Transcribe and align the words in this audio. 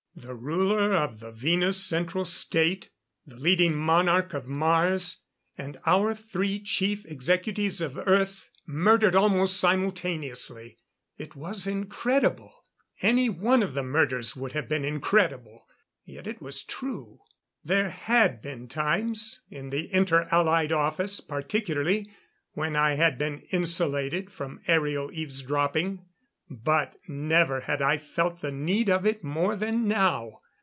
The 0.13 0.35
ruler 0.35 0.93
of 0.93 1.19
the 1.19 1.31
Venus 1.31 1.83
Central 1.83 2.25
State, 2.25 2.89
the 3.25 3.37
leading 3.37 3.75
monarch 3.75 4.35
of 4.35 4.45
Mars, 4.45 5.23
and 5.57 5.79
our 5.83 6.13
three 6.13 6.59
chief 6.61 7.03
executives 7.07 7.81
of 7.81 7.97
Earth 7.97 8.51
murdered 8.67 9.15
almost 9.15 9.57
simultaneously! 9.57 10.77
It 11.17 11.35
was 11.35 11.65
incredible 11.65 12.53
any 13.01 13.29
one 13.29 13.63
of 13.63 13.73
the 13.73 13.81
murders 13.81 14.35
would 14.35 14.51
have 14.51 14.69
been 14.69 14.85
incredible 14.85 15.65
yet 16.05 16.27
it 16.27 16.39
was 16.39 16.61
true. 16.61 17.21
There 17.63 17.89
had 17.89 18.43
been 18.43 18.67
times 18.67 19.41
in 19.49 19.71
the 19.71 19.91
Inter 19.91 20.27
Allied 20.29 20.71
Office, 20.71 21.19
particularly 21.19 22.11
when 22.51 22.75
I 22.75 22.93
had 22.93 23.17
been 23.17 23.39
insulated 23.51 24.31
from 24.31 24.59
aerial 24.67 25.09
eavesdropping. 25.13 26.05
But 26.53 26.97
never 27.07 27.61
had 27.61 27.81
I 27.81 27.97
felt 27.97 28.41
the 28.41 28.51
need 28.51 28.89
of 28.89 29.05
it 29.05 29.23
more 29.23 29.55
than 29.55 29.87
now. 29.87 30.39